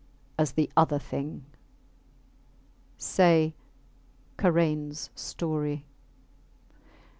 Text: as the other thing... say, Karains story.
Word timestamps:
as 0.39 0.53
the 0.53 0.67
other 0.75 0.97
thing... 0.97 1.45
say, 2.97 3.53
Karains 4.35 5.11
story. 5.13 5.85